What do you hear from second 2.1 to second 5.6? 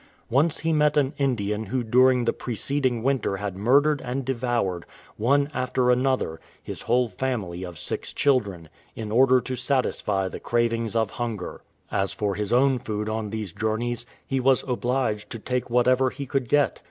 190 UNGAVA the preceding winter had murdered and devoured, one